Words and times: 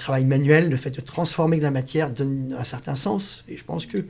travail 0.00 0.24
manuel, 0.24 0.70
le 0.70 0.76
fait 0.76 0.90
de 0.90 1.00
transformer 1.00 1.58
de 1.58 1.62
la 1.62 1.70
matière 1.70 2.10
donne 2.10 2.54
un 2.58 2.64
certain 2.64 2.94
sens. 2.94 3.44
Et 3.48 3.56
je 3.56 3.64
pense 3.64 3.86
qu'il 3.86 4.06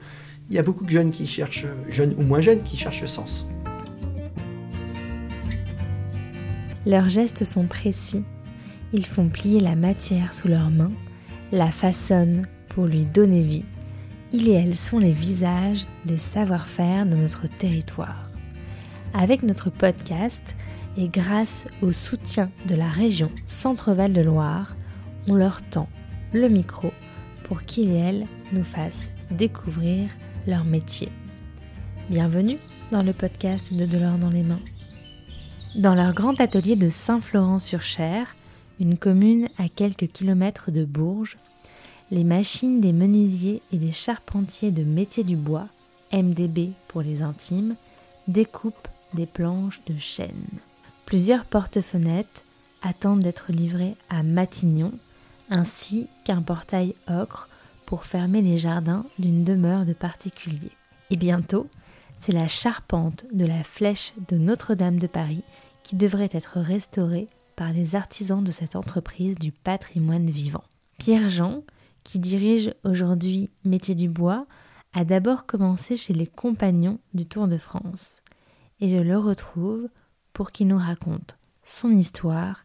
y 0.48 0.58
a 0.58 0.62
beaucoup 0.62 0.84
de 0.84 0.90
jeunes 0.90 1.10
qui 1.10 1.26
cherchent, 1.26 1.66
jeunes 1.88 2.14
ou 2.16 2.22
moins 2.22 2.40
jeunes, 2.40 2.62
qui 2.62 2.76
cherchent 2.76 3.02
le 3.02 3.06
sens. 3.06 3.44
Leurs 6.87 7.08
gestes 7.08 7.45
sont 7.45 7.66
précis. 7.66 8.22
Ils 8.92 9.04
font 9.04 9.29
plier 9.29 9.61
la 9.61 9.76
matière 9.76 10.32
sous 10.32 10.48
leurs 10.48 10.71
mains, 10.71 10.92
la 11.53 11.71
façonnent 11.71 12.47
pour 12.69 12.87
lui 12.87 13.04
donner 13.04 13.43
vie. 13.43 13.65
Ils 14.33 14.49
et 14.49 14.53
elles 14.53 14.79
sont 14.79 14.99
les 14.99 15.13
visages 15.13 15.87
des 16.07 16.19
savoir-faire 16.19 17.05
de 17.05 17.16
notre 17.16 17.48
territoire. 17.48 18.30
Avec 19.12 19.43
notre 19.43 19.70
podcast 19.70 20.57
et 20.97 21.09
grâce 21.09 21.66
au 21.83 21.91
soutien 21.91 22.51
de 22.66 22.77
la 22.77 22.88
région 22.88 23.29
Centre-Val 23.45 24.12
de 24.12 24.20
Loire, 24.20 24.77
on 25.28 25.34
leur 25.34 25.62
tend 25.62 25.88
le 26.32 26.48
micro 26.48 26.92
pour 27.45 27.62
qu'ils 27.64 27.91
et 27.91 27.97
elles 27.97 28.27
nous 28.52 28.65
fassent 28.65 29.11
découvrir 29.30 30.09
leur 30.47 30.65
métier. 30.65 31.09
Bienvenue 32.09 32.59
dans 32.91 33.02
le 33.02 33.12
podcast 33.12 33.73
de 33.73 33.87
Delors 33.87 34.19
dans 34.19 34.30
les 34.30 34.42
mains. 34.42 34.61
Dans 35.77 35.95
leur 35.95 36.14
grand 36.14 36.41
atelier 36.41 36.77
de 36.77 36.88
Saint-Florent-sur-Cher, 36.88 38.34
une 38.80 38.97
commune 38.97 39.47
à 39.59 39.69
quelques 39.69 40.09
kilomètres 40.09 40.70
de 40.70 40.84
Bourges, 40.84 41.37
les 42.11 42.25
machines 42.25 42.80
des 42.80 42.92
menuisiers 42.92 43.62
et 43.73 43.77
des 43.77 43.92
charpentiers 43.92 44.73
de 44.73 44.83
métier 44.83 45.23
du 45.23 45.37
bois, 45.37 45.69
MDB 46.12 46.70
pour 46.89 47.02
les 47.02 47.23
intimes, 47.23 47.77
découpent 48.27 48.89
des 49.14 49.27
planches 49.27 49.80
de 49.87 49.97
chêne. 49.97 50.48
Plusieurs 51.06 51.45
porte-fenêtres 51.45 52.42
attendent 52.83 53.23
d'être 53.23 53.52
livrés 53.52 53.95
à 54.09 54.23
Matignon, 54.23 54.92
ainsi 55.51 56.09
qu'un 56.25 56.43
portail 56.43 56.95
ocre 57.09 57.49
pour 57.85 58.05
fermer 58.05 58.41
les 58.41 58.57
jardins 58.57 59.05
d'une 59.19 59.45
demeure 59.45 59.84
de 59.84 59.92
particuliers. 59.92 60.73
Et 61.11 61.17
bientôt, 61.17 61.67
c'est 62.19 62.33
la 62.33 62.48
charpente 62.48 63.25
de 63.33 63.45
la 63.45 63.65
flèche 63.65 64.15
de 64.29 64.39
Notre-Dame 64.39 64.98
de 64.98 65.07
Paris 65.07 65.42
qui 65.83 65.97
devrait 65.97 66.29
être 66.33 66.61
restaurée 66.61 67.29
par 67.57 67.73
les 67.73 67.97
artisans 67.97 68.45
de 68.45 68.51
cette 68.51 68.77
entreprise 68.77 69.37
du 69.39 69.53
patrimoine 69.53 70.31
vivant. 70.31 70.65
Pierre 70.98 71.29
Jean, 71.29 71.62
qui 72.05 72.19
dirige 72.19 72.73
aujourd'hui 72.85 73.51
Métier 73.64 73.95
du 73.95 74.09
Bois, 74.09 74.47
a 74.92 75.05
d'abord 75.05 75.47
commencé 75.47 75.97
chez 75.97 76.12
les 76.12 76.27
compagnons 76.27 76.98
du 77.14 77.27
Tour 77.27 77.48
de 77.48 77.59
France. 77.59 78.23
Et 78.81 78.89
je 78.89 78.97
le 78.97 79.19
retrouve 79.19 79.89
pour 80.33 80.53
qu'il 80.53 80.69
nous 80.69 80.79
raconte 80.79 81.37
son 81.64 81.91
histoire 81.91 82.64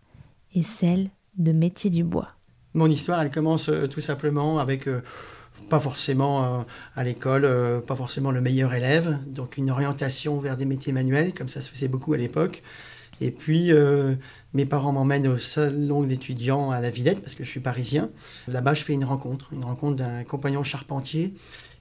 et 0.54 0.62
celle 0.62 1.10
de 1.38 1.52
Métier 1.52 1.90
du 1.90 2.04
Bois. 2.04 2.35
Mon 2.76 2.90
histoire, 2.90 3.22
elle 3.22 3.32
commence 3.32 3.70
euh, 3.70 3.88
tout 3.88 4.02
simplement 4.02 4.60
avec 4.60 4.88
euh, 4.88 5.00
pas 5.70 5.80
forcément 5.80 6.44
euh, 6.44 6.62
à 6.98 7.06
l'école, 7.06 7.50
pas 7.88 7.96
forcément 7.96 8.32
le 8.32 8.42
meilleur 8.42 8.74
élève, 8.74 9.18
donc 9.28 9.56
une 9.58 9.72
orientation 9.72 10.38
vers 10.40 10.58
des 10.58 10.66
métiers 10.66 10.92
manuels, 10.92 11.34
comme 11.34 11.48
ça 11.48 11.62
se 11.62 11.70
faisait 11.70 11.88
beaucoup 11.88 12.14
à 12.14 12.18
l'époque. 12.18 12.62
Et 13.22 13.32
puis, 13.32 13.72
mes 14.54 14.66
parents 14.66 14.92
m'emmènent 14.92 15.28
au 15.28 15.40
salon 15.40 16.04
d'étudiants 16.04 16.70
à 16.70 16.82
la 16.82 16.90
Villette, 16.90 17.22
parce 17.22 17.34
que 17.34 17.46
je 17.46 17.50
suis 17.50 17.62
parisien. 17.62 18.10
Là-bas, 18.50 18.74
je 18.74 18.84
fais 18.84 18.94
une 18.94 19.06
rencontre, 19.06 19.54
une 19.54 19.64
rencontre 19.64 19.96
d'un 19.96 20.26
compagnon 20.26 20.64
charpentier 20.64 21.34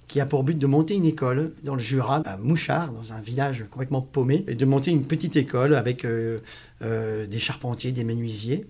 qui 0.06 0.20
a 0.20 0.26
pour 0.26 0.44
but 0.44 0.56
de 0.56 0.66
monter 0.66 0.94
une 0.94 1.06
école 1.06 1.52
dans 1.64 1.74
le 1.74 1.80
Jura, 1.80 2.22
à 2.24 2.36
Mouchard, 2.36 2.92
dans 2.92 3.12
un 3.12 3.20
village 3.20 3.64
complètement 3.68 4.00
paumé, 4.00 4.44
et 4.46 4.54
de 4.54 4.64
monter 4.64 4.92
une 4.92 5.04
petite 5.04 5.34
école 5.34 5.74
avec 5.74 6.06
des 6.06 7.38
charpentiers, 7.38 7.90
des 7.90 8.04
menuisiers. 8.04 8.66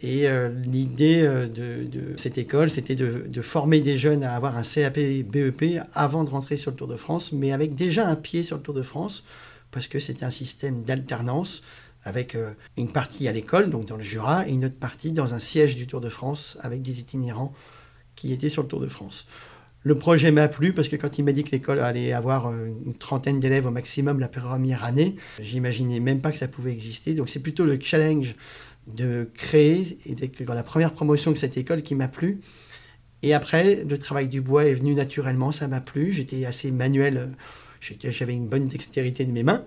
Et 0.00 0.26
euh, 0.26 0.48
l'idée 0.48 1.22
euh, 1.22 1.46
de, 1.46 2.16
cette 2.16 2.38
école, 2.38 2.70
c'était 2.70 2.94
de, 2.94 3.42
former 3.42 3.80
des 3.80 3.98
jeunes 3.98 4.24
à 4.24 4.34
avoir 4.34 4.56
un 4.56 4.62
CAP 4.62 4.98
BEP 4.98 5.80
avant 5.92 6.24
de 6.24 6.30
rentrer 6.30 6.56
sur 6.56 6.70
le 6.70 6.76
Tour 6.76 6.88
de 6.88 6.96
France, 6.96 7.32
mais 7.32 7.52
avec 7.52 7.74
déjà 7.74 8.08
un 8.08 8.16
pied 8.16 8.42
sur 8.42 8.56
le 8.56 8.62
Tour 8.62 8.74
de 8.74 8.82
France, 8.82 9.24
parce 9.70 9.86
que 9.86 9.98
c'était 9.98 10.24
un 10.24 10.30
système 10.30 10.82
d'alternance 10.82 11.62
avec 12.04 12.34
euh, 12.34 12.50
une 12.76 12.88
partie 12.88 13.28
à 13.28 13.32
l'école, 13.32 13.70
donc 13.70 13.84
dans 13.86 13.96
le 13.96 14.02
Jura, 14.02 14.48
et 14.48 14.52
une 14.52 14.64
autre 14.64 14.78
partie 14.78 15.12
dans 15.12 15.34
un 15.34 15.38
siège 15.38 15.76
du 15.76 15.86
Tour 15.86 16.00
de 16.00 16.08
France 16.08 16.56
avec 16.60 16.82
des 16.82 16.98
itinérants 16.98 17.52
qui 18.16 18.32
étaient 18.32 18.50
sur 18.50 18.62
le 18.62 18.68
Tour 18.68 18.80
de 18.80 18.88
France. 18.88 19.26
Le 19.84 19.96
projet 19.96 20.30
m'a 20.30 20.46
plu 20.46 20.72
parce 20.72 20.88
que 20.88 20.94
quand 20.94 21.18
il 21.18 21.24
m'a 21.24 21.32
dit 21.32 21.42
que 21.42 21.50
l'école 21.50 21.80
allait 21.80 22.12
avoir 22.12 22.52
une 22.52 22.94
trentaine 22.94 23.40
d'élèves 23.40 23.66
au 23.66 23.72
maximum 23.72 24.20
la 24.20 24.28
première 24.28 24.84
année, 24.84 25.16
j'imaginais 25.40 25.98
même 25.98 26.20
pas 26.20 26.30
que 26.30 26.38
ça 26.38 26.46
pouvait 26.46 26.70
exister. 26.70 27.14
Donc 27.14 27.28
c'est 27.28 27.40
plutôt 27.40 27.64
le 27.64 27.80
challenge 27.80 28.36
de 28.86 29.30
créer 29.34 29.98
et 30.06 30.14
dans 30.44 30.54
la 30.54 30.62
première 30.62 30.92
promotion 30.92 31.30
de 31.30 31.36
cette 31.36 31.56
école 31.56 31.82
qui 31.82 31.94
m'a 31.94 32.08
plu. 32.08 32.40
Et 33.22 33.34
après, 33.34 33.84
le 33.84 33.98
travail 33.98 34.28
du 34.28 34.40
bois 34.40 34.64
est 34.64 34.74
venu 34.74 34.94
naturellement, 34.94 35.52
ça 35.52 35.68
m'a 35.68 35.80
plu. 35.80 36.12
J'étais 36.12 36.44
assez 36.44 36.72
manuel, 36.72 37.30
j'avais 37.80 38.34
une 38.34 38.48
bonne 38.48 38.66
dextérité 38.66 39.24
de 39.24 39.32
mes 39.32 39.44
mains. 39.44 39.64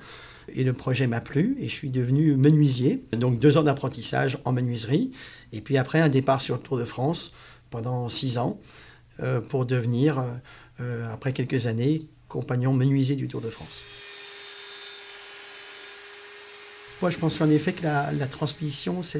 Et 0.54 0.64
le 0.64 0.74
projet 0.74 1.08
m'a 1.08 1.22
plu 1.22 1.58
et 1.60 1.68
je 1.68 1.74
suis 1.74 1.90
devenu 1.90 2.36
menuisier. 2.36 3.04
Donc 3.14 3.40
deux 3.40 3.58
ans 3.58 3.64
d'apprentissage 3.64 4.38
en 4.46 4.52
menuiserie. 4.52 5.12
Et 5.54 5.62
puis 5.62 5.78
après, 5.78 6.02
un 6.02 6.10
départ 6.10 6.42
sur 6.42 6.56
le 6.56 6.62
Tour 6.62 6.78
de 6.78 6.86
France 6.86 7.34
pendant 7.72 8.10
six 8.10 8.38
ans 8.38 8.60
euh, 9.22 9.42
pour 9.42 9.66
devenir, 9.66 10.20
euh, 10.20 10.24
euh, 10.82 11.14
après 11.14 11.34
quelques 11.34 11.68
années, 11.68 12.08
compagnon 12.28 12.74
menuisier 12.74 13.16
du 13.16 13.28
Tour 13.28 13.42
de 13.42 13.50
France. 13.50 13.82
Moi, 17.02 17.12
je 17.12 17.18
pense 17.18 17.42
en 17.42 17.50
effet 17.50 17.74
que 17.74 17.84
la, 17.84 18.28
transmission, 18.28 19.02
c'est 19.02 19.20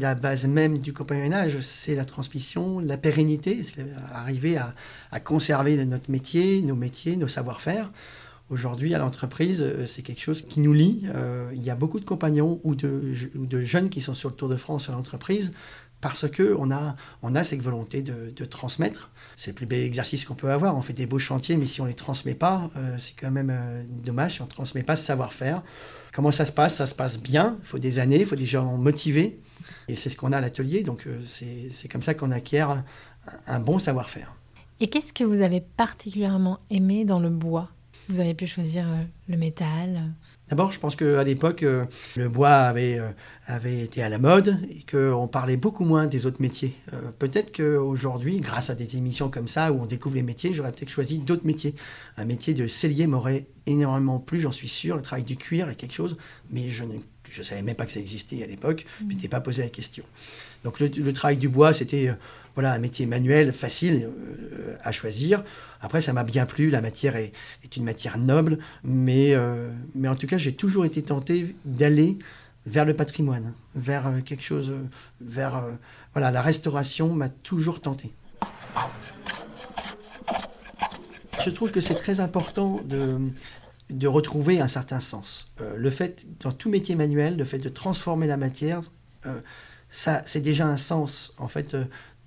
la, 0.00 0.14
base 0.14 0.46
même 0.46 0.78
du 0.78 0.92
compagnonnage. 0.92 1.60
C'est 1.60 1.94
la 1.94 2.04
transmission, 2.04 2.78
la 2.78 2.98
pérennité, 2.98 3.64
arriver 4.12 4.58
à, 4.58 4.74
à 5.10 5.18
conserver 5.18 5.82
notre 5.86 6.10
métier, 6.10 6.60
nos 6.60 6.76
métiers, 6.76 7.16
nos 7.16 7.28
savoir-faire. 7.28 7.90
Aujourd'hui, 8.50 8.94
à 8.94 8.98
l'entreprise, 8.98 9.62
euh, 9.62 9.86
c'est 9.86 10.02
quelque 10.02 10.20
chose 10.20 10.42
qui 10.42 10.60
nous 10.60 10.74
lie. 10.74 11.06
Euh, 11.14 11.50
il 11.54 11.62
y 11.62 11.70
a 11.70 11.74
beaucoup 11.74 11.98
de 11.98 12.04
compagnons 12.04 12.60
ou 12.62 12.74
de, 12.74 13.14
ou 13.36 13.46
de 13.46 13.64
jeunes 13.64 13.88
qui 13.88 14.02
sont 14.02 14.12
sur 14.12 14.28
le 14.28 14.34
Tour 14.34 14.50
de 14.50 14.56
France 14.56 14.90
à 14.90 14.92
l'entreprise 14.92 15.54
parce 16.04 16.30
qu'on 16.30 16.70
a, 16.70 16.96
on 17.22 17.34
a 17.34 17.44
cette 17.44 17.62
volonté 17.62 18.02
de, 18.02 18.44
transmettre. 18.44 19.10
C'est 19.36 19.52
le 19.52 19.54
plus 19.54 19.64
bel 19.64 19.80
exercice 19.80 20.26
qu'on 20.26 20.34
peut 20.34 20.50
avoir. 20.50 20.76
On 20.76 20.82
fait 20.82 20.92
des 20.92 21.06
beaux 21.06 21.18
chantiers, 21.18 21.56
mais 21.56 21.64
si 21.64 21.80
on 21.80 21.84
ne 21.84 21.88
les 21.88 21.94
transmet 21.94 22.34
pas, 22.34 22.68
euh, 22.76 22.96
c'est 22.98 23.14
quand 23.18 23.30
même 23.30 23.48
euh, 23.50 23.82
dommage 23.88 24.38
on 24.42 24.44
ne 24.44 24.50
transmet 24.50 24.82
pas 24.82 24.96
ce 24.96 25.04
savoir-faire. 25.06 25.62
Comment 26.12 26.30
ça 26.30 26.44
se 26.44 26.52
passe? 26.52 26.74
Ça 26.74 26.86
se 26.86 26.94
passe 26.94 27.18
bien. 27.18 27.56
Il 27.62 27.66
faut 27.66 27.78
des 27.78 28.00
années, 28.00 28.20
il 28.20 28.26
faut 28.26 28.36
des 28.36 28.44
gens 28.44 28.76
motivés. 28.76 29.40
Et 29.88 29.96
c'est 29.96 30.10
ce 30.10 30.16
qu'on 30.16 30.32
a 30.32 30.36
à 30.36 30.40
l'atelier. 30.42 30.82
Donc 30.82 31.06
euh, 31.06 31.22
c'est 31.24 31.88
comme 31.88 32.02
ça 32.02 32.12
qu'on 32.12 32.32
acquiert 32.32 32.84
un 33.46 33.60
bon 33.60 33.78
savoir-faire. 33.78 34.34
Et 34.80 34.90
qu'est-ce 34.90 35.14
que 35.14 35.24
vous 35.24 35.40
avez 35.40 35.62
particulièrement 35.62 36.58
aimé 36.68 37.06
dans 37.06 37.18
le 37.18 37.30
bois? 37.30 37.70
Vous 38.08 38.20
avez 38.20 38.34
pu 38.34 38.46
choisir 38.46 38.86
euh, 38.86 39.02
le 39.28 39.36
métal. 39.36 40.12
D'abord, 40.48 40.72
je 40.72 40.78
pense 40.78 40.94
qu'à 40.94 41.24
l'époque, 41.24 41.62
euh, 41.62 41.86
le 42.16 42.28
bois 42.28 42.50
avait, 42.50 42.98
euh, 42.98 43.08
avait 43.46 43.80
été 43.80 44.02
à 44.02 44.10
la 44.10 44.18
mode 44.18 44.58
et 44.70 44.84
qu'on 44.90 45.26
parlait 45.26 45.56
beaucoup 45.56 45.86
moins 45.86 46.06
des 46.06 46.26
autres 46.26 46.42
métiers. 46.42 46.74
Euh, 46.92 47.10
peut-être 47.18 47.50
qu'aujourd'hui, 47.56 48.40
grâce 48.40 48.68
à 48.68 48.74
des 48.74 48.96
émissions 48.98 49.30
comme 49.30 49.48
ça 49.48 49.72
où 49.72 49.80
on 49.80 49.86
découvre 49.86 50.16
les 50.16 50.22
métiers, 50.22 50.52
j'aurais 50.52 50.72
peut-être 50.72 50.90
choisi 50.90 51.18
d'autres 51.18 51.46
métiers. 51.46 51.74
Un 52.18 52.26
métier 52.26 52.52
de 52.52 52.66
cellier 52.66 53.06
m'aurait 53.06 53.46
énormément 53.66 54.18
plu, 54.18 54.40
j'en 54.42 54.52
suis 54.52 54.68
sûr. 54.68 54.96
Le 54.96 55.02
travail 55.02 55.24
du 55.24 55.36
cuir 55.36 55.70
est 55.70 55.76
quelque 55.76 55.94
chose, 55.94 56.18
mais 56.50 56.70
je 56.70 56.84
ne 56.84 56.98
je 57.30 57.42
savais 57.42 57.62
même 57.62 57.74
pas 57.74 57.86
que 57.86 57.92
ça 57.92 58.00
existait 58.00 58.44
à 58.44 58.46
l'époque, 58.46 58.86
je 59.00 59.06
m'étais 59.06 59.26
pas 59.28 59.40
posé 59.40 59.62
la 59.62 59.68
question. 59.68 60.04
Donc 60.62 60.78
le, 60.78 60.86
le 60.86 61.12
travail 61.12 61.36
du 61.36 61.48
bois, 61.48 61.72
c'était 61.72 62.08
euh, 62.08 62.14
voilà, 62.54 62.72
un 62.72 62.78
métier 62.78 63.06
manuel, 63.06 63.52
facile 63.52 64.08
euh, 64.08 64.76
à 64.82 64.92
choisir. 64.92 65.44
Après, 65.80 66.00
ça 66.00 66.12
m'a 66.12 66.24
bien 66.24 66.46
plu, 66.46 66.70
la 66.70 66.80
matière 66.80 67.16
est, 67.16 67.32
une 67.76 67.84
matière 67.84 68.16
noble, 68.18 68.58
mais, 68.84 69.34
euh, 69.34 69.70
mais 69.94 70.08
en 70.08 70.14
tout 70.14 70.26
cas, 70.26 70.38
j'ai 70.38 70.54
toujours 70.54 70.84
été 70.84 71.02
tenté 71.02 71.56
d'aller 71.64 72.18
vers 72.66 72.84
le 72.84 72.94
patrimoine, 72.94 73.52
vers 73.74 74.06
euh, 74.06 74.20
quelque 74.24 74.42
chose, 74.42 74.72
vers 75.20 75.64
voilà, 76.12 76.30
la 76.30 76.40
restauration 76.40 77.12
m'a 77.12 77.28
toujours 77.28 77.80
tenté. 77.80 78.12
Je 81.44 81.50
trouve 81.50 81.72
que 81.72 81.80
c'est 81.80 81.96
très 81.96 82.20
important 82.20 82.80
de, 82.84 83.18
de 83.90 84.06
retrouver 84.06 84.60
un 84.60 84.68
certain 84.68 85.00
sens. 85.00 85.50
Le 85.76 85.90
fait, 85.90 86.24
dans 86.40 86.52
tout 86.52 86.70
métier 86.70 86.94
manuel, 86.94 87.36
le 87.36 87.44
fait 87.44 87.58
de 87.58 87.68
transformer 87.68 88.26
la 88.26 88.38
matière, 88.38 88.80
ça, 89.90 90.22
c'est 90.24 90.40
déjà 90.40 90.66
un 90.66 90.78
sens, 90.78 91.34
en 91.36 91.48
fait, 91.48 91.76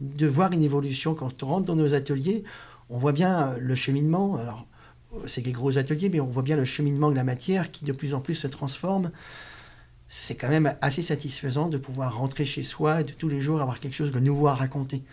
de 0.01 0.27
voir 0.27 0.51
une 0.51 0.63
évolution. 0.63 1.15
Quand 1.15 1.44
on 1.44 1.47
rentre 1.47 1.65
dans 1.65 1.75
nos 1.75 1.94
ateliers, 1.94 2.44
on 2.89 2.97
voit 2.97 3.13
bien 3.13 3.55
le 3.59 3.75
cheminement. 3.75 4.35
Alors, 4.38 4.65
c'est 5.25 5.41
des 5.41 5.51
gros 5.51 5.77
ateliers, 5.77 6.09
mais 6.09 6.19
on 6.19 6.27
voit 6.27 6.44
bien 6.44 6.55
le 6.55 6.65
cheminement 6.65 7.09
de 7.09 7.15
la 7.15 7.23
matière 7.23 7.71
qui 7.71 7.85
de 7.85 7.91
plus 7.91 8.13
en 8.13 8.19
plus 8.19 8.35
se 8.35 8.47
transforme. 8.47 9.11
C'est 10.09 10.35
quand 10.35 10.49
même 10.49 10.73
assez 10.81 11.01
satisfaisant 11.01 11.67
de 11.67 11.77
pouvoir 11.77 12.17
rentrer 12.17 12.45
chez 12.45 12.63
soi 12.63 13.01
et 13.01 13.03
de 13.03 13.11
tous 13.11 13.27
les 13.27 13.41
jours 13.41 13.61
avoir 13.61 13.79
quelque 13.79 13.95
chose 13.95 14.11
de 14.11 14.19
nouveau 14.19 14.47
à 14.47 14.55
raconter. 14.55 15.03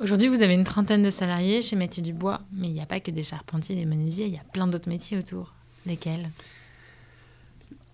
Aujourd'hui, 0.00 0.28
vous 0.28 0.42
avez 0.42 0.54
une 0.54 0.64
trentaine 0.64 1.02
de 1.02 1.10
salariés 1.10 1.60
chez 1.60 1.76
Métier 1.76 2.02
du 2.02 2.14
Bois, 2.14 2.40
mais 2.52 2.68
il 2.68 2.72
n'y 2.72 2.80
a 2.80 2.86
pas 2.86 3.00
que 3.00 3.10
des 3.10 3.22
charpentiers, 3.22 3.76
des 3.76 3.84
menuisiers, 3.84 4.26
il 4.26 4.32
y 4.32 4.38
a 4.38 4.44
plein 4.52 4.66
d'autres 4.66 4.88
métiers 4.88 5.18
autour. 5.18 5.52
Lesquels? 5.84 6.30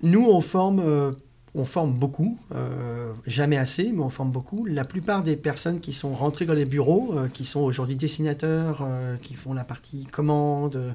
Nous, 0.03 0.25
on 0.25 0.41
forme, 0.41 0.81
euh, 0.81 1.13
on 1.57 1.65
forme 1.65 1.95
beaucoup, 1.95 2.39
euh, 2.55 3.15
jamais 3.27 3.57
assez, 3.57 3.91
mais 3.91 4.03
on 4.03 4.11
forme 4.11 4.31
beaucoup. 4.31 4.67
La 4.67 4.85
plupart 4.85 5.23
des 5.23 5.37
personnes 5.37 5.81
qui 5.81 5.95
sont 5.95 6.15
rentrées 6.15 6.45
dans 6.45 6.55
les 6.55 6.67
bureaux, 6.67 7.15
euh, 7.17 7.29
qui 7.29 7.47
sont 7.47 7.61
aujourd'hui 7.61 7.97
dessinateurs, 7.97 8.83
euh, 8.83 9.17
qui 9.17 9.35
font 9.35 9.55
la 9.55 9.65
partie 9.65 10.05
commande, 10.05 10.95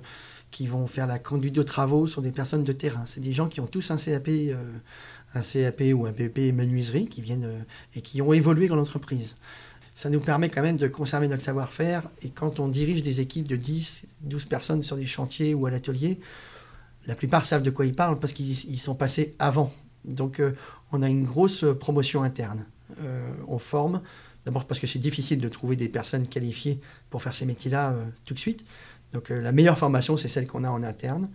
qui 0.51 0.67
vont 0.67 0.85
faire 0.85 1.07
la 1.07 1.17
conduite 1.17 1.55
de 1.55 1.63
travaux, 1.63 2.05
sont 2.05 2.21
des 2.21 2.31
personnes 2.31 2.63
de 2.63 2.71
terrain. 2.73 3.05
C'est 3.07 3.21
des 3.21 3.33
gens 3.33 3.47
qui 3.47 3.59
ont 3.59 3.65
tous 3.65 3.89
un 3.89 3.97
CAP, 3.97 4.29
un 5.33 5.41
CAP 5.41 5.81
ou 5.95 6.05
un 6.05 6.11
BP 6.11 6.53
menuiserie, 6.53 7.07
qui 7.07 7.21
viennent 7.21 7.65
et 7.95 8.01
qui 8.01 8.21
ont 8.21 8.33
évolué 8.33 8.67
dans 8.67 8.75
l'entreprise. 8.75 9.37
Ça 9.95 10.09
nous 10.09 10.19
permet 10.19 10.49
quand 10.49 10.61
même 10.61 10.77
de 10.77 10.87
conserver 10.87 11.27
notre 11.27 11.43
savoir-faire. 11.43 12.03
Et 12.21 12.29
quand 12.29 12.59
on 12.59 12.67
dirige 12.67 13.01
des 13.01 13.19
équipes 13.19 13.47
de 13.47 13.55
10, 13.55 14.03
12 14.21 14.45
personnes 14.45 14.83
sur 14.83 14.95
des 14.95 15.05
chantiers 15.07 15.53
ou 15.55 15.65
à 15.65 15.71
l'atelier, 15.71 16.19
la 17.07 17.15
plupart 17.15 17.45
savent 17.45 17.63
de 17.63 17.71
quoi 17.71 17.85
ils 17.85 17.95
parlent 17.95 18.19
parce 18.19 18.33
qu'ils 18.33 18.79
sont 18.79 18.95
passés 18.95 19.33
avant 19.39 19.73
donc 20.05 20.39
euh, 20.39 20.51
on 20.91 21.01
a 21.01 21.09
une 21.09 21.25
grosse 21.25 21.65
promotion 21.79 22.23
interne. 22.23 22.65
Euh, 22.99 23.31
on 23.47 23.59
forme, 23.59 24.01
d'abord 24.45 24.65
parce 24.65 24.79
que 24.79 24.87
c'est 24.87 24.99
difficile 24.99 25.39
de 25.39 25.49
trouver 25.49 25.75
des 25.75 25.89
personnes 25.89 26.27
qualifiées 26.27 26.79
pour 27.09 27.21
faire 27.21 27.33
ces 27.33 27.45
métiers-là 27.45 27.91
euh, 27.91 28.05
tout 28.25 28.33
de 28.33 28.39
suite. 28.39 28.65
Donc 29.13 29.29
la 29.29 29.51
meilleure 29.51 29.77
formation, 29.77 30.15
c'est 30.15 30.29
celle 30.29 30.47
qu'on 30.47 30.63
a 30.63 30.69
en 30.69 30.83
interne. 30.83 31.29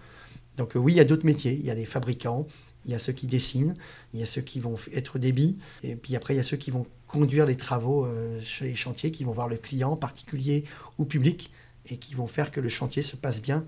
Donc 0.56 0.72
oui, 0.76 0.94
il 0.94 0.96
y 0.96 1.00
a 1.00 1.04
d'autres 1.04 1.26
métiers. 1.26 1.54
Il 1.54 1.66
y 1.66 1.70
a 1.70 1.74
les 1.74 1.84
fabricants, 1.84 2.46
il 2.86 2.92
y 2.92 2.94
a 2.94 2.98
ceux 2.98 3.12
qui 3.12 3.26
dessinent, 3.26 3.74
il 4.14 4.20
y 4.20 4.22
a 4.22 4.26
ceux 4.26 4.40
qui 4.40 4.60
vont 4.60 4.76
être 4.94 5.18
débit, 5.18 5.58
et 5.82 5.94
puis 5.94 6.16
après, 6.16 6.32
il 6.32 6.38
y 6.38 6.40
a 6.40 6.42
ceux 6.42 6.56
qui 6.56 6.70
vont 6.70 6.86
conduire 7.06 7.44
les 7.44 7.56
travaux 7.56 8.08
chez 8.40 8.64
les 8.64 8.74
chantiers, 8.74 9.10
qui 9.10 9.24
vont 9.24 9.32
voir 9.32 9.48
le 9.48 9.56
client, 9.56 9.94
particulier 9.94 10.64
ou 10.96 11.04
public, 11.04 11.50
et 11.84 11.98
qui 11.98 12.14
vont 12.14 12.26
faire 12.26 12.50
que 12.50 12.60
le 12.60 12.70
chantier 12.70 13.02
se 13.02 13.14
passe 13.14 13.42
bien 13.42 13.66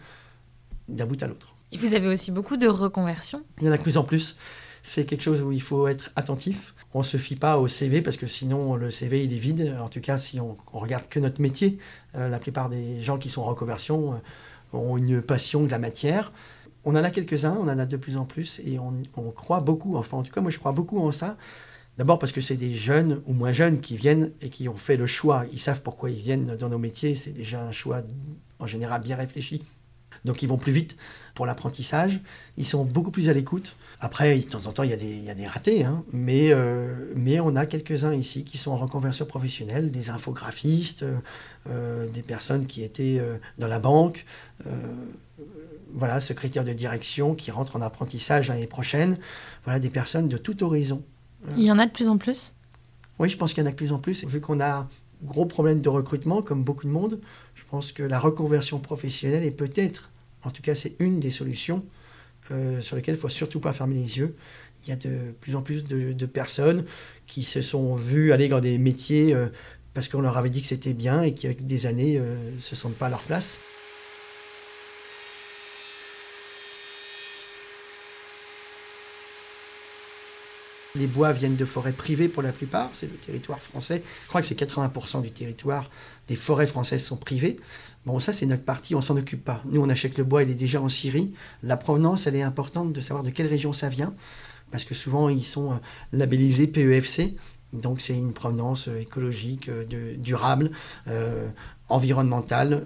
d'un 0.89 1.05
bout 1.05 1.23
à 1.23 1.27
l'autre. 1.27 1.55
Et 1.71 1.77
vous 1.77 1.95
avez 1.95 2.09
aussi 2.09 2.31
beaucoup 2.31 2.57
de 2.57 2.67
reconversions? 2.67 3.45
Il 3.61 3.67
y 3.67 3.69
en 3.69 3.73
a 3.73 3.77
de 3.77 3.83
plus 3.83 3.99
en 3.99 4.05
plus 4.05 4.37
c'est 4.89 5.05
quelque 5.05 5.23
chose 5.23 5.43
où 5.43 5.53
il 5.53 5.61
faut 5.61 5.87
être 5.87 6.11
attentif. 6.17 6.75
On 6.95 7.01
ne 7.01 7.05
se 7.05 7.19
fie 7.19 7.37
pas 7.37 7.59
au 7.59 7.69
CV 7.69 8.01
parce 8.01 8.17
que 8.17 8.27
sinon 8.27 8.75
le 8.75 8.91
CV 8.91 9.23
il 9.23 9.35
est 9.35 9.39
vide. 9.39 9.77
En 9.81 9.89
tout 9.91 10.01
cas, 10.01 10.17
si 10.19 10.41
on, 10.41 10.57
regarde 10.73 11.09
que 11.09 11.21
notre 11.21 11.43
métier, 11.43 11.79
euh, 12.15 12.29
la 12.31 12.39
plupart 12.39 12.71
des 12.71 13.03
gens 13.03 13.19
qui 13.19 13.29
sont 13.29 13.43
en 13.43 13.45
reconversion 13.45 14.15
euh, 14.15 14.17
ont 14.73 14.97
une 14.97 15.21
passion 15.21 15.63
de 15.63 15.71
la 15.71 15.79
matière. 15.79 16.33
On 16.85 16.93
en 16.93 17.05
a 17.05 17.11
quelques-uns, 17.11 17.55
on 17.61 17.69
en 17.69 17.79
a 17.79 17.85
de 17.85 17.97
plus 17.99 18.17
en 18.17 18.25
plus 18.25 18.61
et 18.65 18.79
on, 18.79 19.31
croit 19.33 19.61
beaucoup, 19.61 19.97
enfin 19.97 20.17
en 20.17 20.23
tout 20.23 20.33
cas 20.33 20.41
moi 20.41 20.51
je 20.51 20.59
crois 20.59 20.73
beaucoup 20.73 20.99
en 21.01 21.13
ça. 21.13 21.37
D'abord 21.99 22.19
parce 22.19 22.33
que 22.33 22.41
c'est 22.41 22.57
des 22.57 22.75
jeunes 22.75 23.21
ou 23.27 23.35
moins 23.35 23.53
jeunes 23.53 23.81
qui 23.81 23.97
viennent 23.97 24.33
et 24.41 24.49
qui 24.49 24.69
ont 24.69 24.77
fait 24.77 24.97
le 24.97 25.07
choix. 25.07 25.45
Ils 25.53 25.61
savent 25.61 25.83
pourquoi 25.83 26.11
ils 26.11 26.21
viennent 26.21 26.57
dans 26.57 26.69
nos 26.71 26.79
métiers. 26.79 27.15
C'est 27.15 27.33
déjà 27.33 27.63
un 27.63 27.73
choix 27.73 28.03
en 28.59 28.67
général 28.67 29.03
bien 29.03 29.17
réfléchi. 29.17 29.63
Donc 30.25 30.43
ils 30.43 30.49
vont 30.49 30.59
plus 30.59 30.73
vite 30.73 30.97
pour 31.35 31.47
l'apprentissage. 31.47 32.21
Ils 32.57 32.67
sont 32.67 32.85
beaucoup 32.85 33.11
plus 33.11 33.29
à 33.29 33.33
l'écoute. 33.33 33.75
Après, 34.01 34.37
de 34.39 34.43
temps 34.43 34.67
en 34.67 34.73
temps, 34.73 34.85
il 34.85 34.91
y 34.91 34.93
a 34.93 34.97
des, 34.97 35.17
il 35.17 35.25
y 35.25 35.31
a 35.31 35.35
des 35.35 35.47
ratés, 35.47 35.85
hein. 35.85 36.05
mais, 36.13 36.53
euh, 36.53 37.13
mais 37.17 37.41
on 37.41 37.57
a 37.57 37.67
quelques-uns 37.67 38.15
ici 38.15 38.45
qui 38.45 38.57
sont 38.57 38.71
en 38.71 38.77
reconversion 38.77 39.27
professionnelle, 39.27 39.91
des 39.91 40.09
infographistes, 40.09 41.05
euh, 41.69 42.09
des 42.09 42.23
personnes 42.23 42.67
qui 42.67 42.85
étaient 42.85 43.19
euh, 43.19 43.39
dans 43.59 43.67
la 43.67 43.81
banque, 43.81 44.25
voilà, 45.95 46.21
secrétaire 46.21 46.65
de 46.65 46.73
direction 46.73 47.35
qui 47.35 47.51
rentrent 47.51 47.77
en 47.77 47.81
apprentissage 47.81 48.49
l'année 48.49 48.67
prochaine. 48.67 49.19
Voilà, 49.65 49.81
des 49.81 49.91
personnes 49.91 50.29
de 50.29 50.37
tout 50.37 50.63
horizon. 50.63 51.03
Il 51.57 51.65
y 51.65 51.73
en 51.73 51.79
a 51.79 51.87
de 51.87 51.91
plus 51.91 52.09
en 52.09 52.19
plus? 52.19 52.55
Oui, 53.19 53.29
je 53.29 53.37
pense 53.37 53.53
qu'il 53.53 53.63
y 53.63 53.67
en 53.67 53.69
a 53.69 53.73
de 53.73 53.77
plus 53.77 53.93
en 53.93 53.99
plus. 53.99 54.25
Vu 54.25 54.41
qu'on 54.41 54.61
a 54.61 54.89
gros 55.25 55.47
problème 55.47 55.81
de 55.81 55.89
recrutement, 55.89 56.43
comme 56.43 56.63
beaucoup 56.63 56.87
de 56.87 56.93
monde, 56.93 57.21
pense 57.71 57.93
que 57.93 58.03
la 58.03 58.19
reconversion 58.19 58.79
professionnelle 58.79 59.45
est 59.45 59.51
peut-être, 59.51 60.11
en 60.43 60.51
tout 60.51 60.63
cas 60.63 60.75
c'est 60.75 60.95
une 60.99 61.21
des 61.21 61.31
solutions 61.31 61.85
euh, 62.51 62.81
sur 62.81 62.97
lesquelles 62.97 63.15
il 63.15 63.19
ne 63.19 63.23
faut 63.23 63.29
surtout 63.29 63.61
pas 63.61 63.73
fermer 63.73 63.97
les 63.97 64.19
yeux. 64.19 64.35
Il 64.85 64.91
y 64.91 64.93
a 64.93 64.97
de 64.97 65.33
plus 65.41 65.55
en 65.55 65.63
plus 65.63 65.85
de, 65.85 66.27
personnes 66.27 66.85
qui 67.27 67.43
se 67.43 67.63
sont 67.63 67.95
vues 67.95 68.33
aller 68.33 68.49
dans 68.49 68.61
des 68.61 68.79
métiers 68.79 69.35
euh, 69.35 69.49
parce 69.93 70.09
qu'on 70.09 70.21
leur 70.21 70.39
avait 70.39 70.51
dit 70.51 70.63
que 70.63 70.69
c'était 70.69 70.95
bien 70.95 71.23
et 71.23 71.35
qui 71.35 71.47
avec 71.47 71.67
des 71.67 71.87
années 71.87 72.15
ne 72.15 72.21
euh, 72.21 72.61
se 72.61 72.77
sentent 72.77 72.95
pas 72.95 73.07
à 73.07 73.11
leur 73.11 73.23
place. 73.23 73.61
Les 80.99 81.07
bois 81.07 81.33
viennent 81.33 81.57
de 81.57 81.65
forêts 81.65 81.93
privées 81.93 82.29
pour 82.29 82.43
la 82.43 82.53
plupart, 82.53 82.91
c'est 82.93 83.07
le 83.07 83.17
territoire 83.17 83.61
français. 83.61 84.03
Je 84.25 84.29
crois 84.29 84.41
que 84.41 84.47
c'est 84.47 84.59
80% 84.59 85.23
du 85.23 85.31
territoire 85.31 85.89
des 86.29 86.37
forêts 86.37 86.67
françaises 86.67 87.03
sont 87.03 87.17
privées. 87.17 87.59
Bon, 88.07 88.21
ça, 88.21 88.33
c'est 88.33 88.47
notre 88.47 88.63
partie, 88.63 88.95
on 88.95 89.01
s'en 89.01 89.17
occupe 89.17 89.45
pas. 89.45 89.61
Nous, 89.67 89.81
on 89.81 89.89
achète 89.89 90.17
le 90.19 90.25
bois, 90.25 90.43
il 90.43 90.51
est 90.51 90.55
déjà 90.55 90.81
en 90.81 90.89
Syrie. 90.89 91.33
La 91.63 91.77
provenance, 91.77 92.27
elle 92.27 92.37
est 92.37 92.43
importante 92.43 92.93
de 92.93 93.01
savoir 93.01 93.25
de 93.25 93.31
quelle 93.31 93.49
région 93.49 93.73
ça 93.73 93.89
vient, 93.89 94.15
parce 94.71 94.85
que 94.85 94.95
souvent, 94.95 95.29
ils 95.29 95.45
sont 95.45 95.73
euh, 95.73 95.77
labellisés 96.13 96.69
PEFC. 96.69 97.35
Donc, 97.73 98.01
c'est 98.01 98.17
une 98.17 98.33
provenance 98.33 98.89
euh, 98.89 99.01
écologique, 99.01 99.69
euh, 99.69 100.15
durable, 100.17 100.71
environnementale. 101.91 102.85